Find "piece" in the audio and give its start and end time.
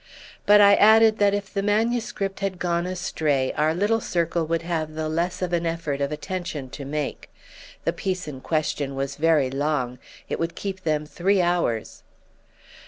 7.93-8.27